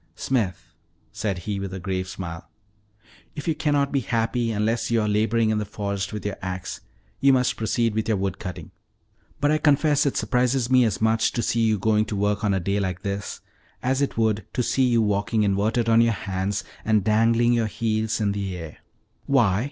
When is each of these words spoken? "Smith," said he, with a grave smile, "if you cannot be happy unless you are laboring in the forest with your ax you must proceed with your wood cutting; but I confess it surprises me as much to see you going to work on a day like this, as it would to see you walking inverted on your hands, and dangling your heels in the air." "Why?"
"Smith," 0.15 0.73
said 1.11 1.37
he, 1.45 1.59
with 1.59 1.71
a 1.75 1.79
grave 1.79 2.07
smile, 2.07 2.49
"if 3.35 3.47
you 3.47 3.53
cannot 3.53 3.91
be 3.91 3.99
happy 3.99 4.49
unless 4.49 4.89
you 4.89 4.99
are 4.99 5.07
laboring 5.07 5.51
in 5.51 5.59
the 5.59 5.63
forest 5.63 6.11
with 6.11 6.25
your 6.25 6.37
ax 6.41 6.81
you 7.19 7.31
must 7.31 7.55
proceed 7.55 7.93
with 7.93 8.07
your 8.07 8.17
wood 8.17 8.39
cutting; 8.39 8.71
but 9.39 9.51
I 9.51 9.59
confess 9.59 10.07
it 10.07 10.17
surprises 10.17 10.71
me 10.71 10.85
as 10.85 11.01
much 11.01 11.31
to 11.33 11.43
see 11.43 11.61
you 11.61 11.77
going 11.77 12.05
to 12.05 12.15
work 12.15 12.43
on 12.43 12.51
a 12.55 12.59
day 12.59 12.79
like 12.79 13.03
this, 13.03 13.41
as 13.83 14.01
it 14.01 14.17
would 14.17 14.43
to 14.53 14.63
see 14.63 14.85
you 14.87 15.03
walking 15.03 15.43
inverted 15.43 15.87
on 15.87 16.01
your 16.01 16.13
hands, 16.13 16.63
and 16.83 17.03
dangling 17.03 17.53
your 17.53 17.67
heels 17.67 18.19
in 18.19 18.31
the 18.31 18.57
air." 18.57 18.77
"Why?" 19.27 19.59